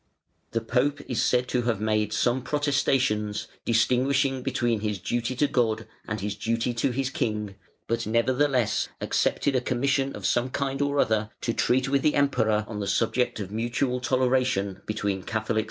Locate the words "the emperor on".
12.01-12.79